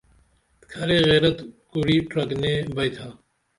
کھرے 0.71 0.99
غیرت 1.09 1.37
کُری 1.69 1.97
ٹرک 2.09 2.29
نیں 2.41 2.59
بھئتھا 2.75 3.07